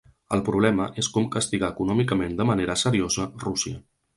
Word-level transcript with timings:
El 0.35 0.39
problema 0.45 0.87
és 1.01 1.09
com 1.17 1.27
castigar 1.35 1.69
econòmicament 1.75 2.35
de 2.41 2.49
manera 2.53 2.79
seriosa 2.85 3.29
Rússia. 3.49 3.79